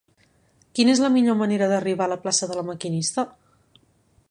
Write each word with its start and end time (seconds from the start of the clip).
Quina 0.77 0.93
és 0.93 1.01
la 1.03 1.11
millor 1.17 1.37
manera 1.41 1.67
d'arribar 1.73 2.07
a 2.07 2.13
la 2.15 2.19
plaça 2.25 2.51
de 2.53 2.59
La 2.61 2.65
Maquinista? 2.73 3.29